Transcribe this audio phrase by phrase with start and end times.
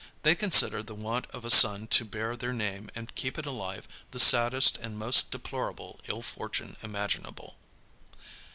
[0.23, 3.87] They consider the want of a son to bear their name and keep it alive
[4.09, 7.59] the saddest and most deplorable ill fortune imaginable.